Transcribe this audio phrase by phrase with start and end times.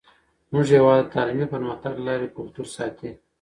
[0.49, 3.11] زموږ هیواد د تعلیمي پرمختګ له لارې د کلتور ساتئ.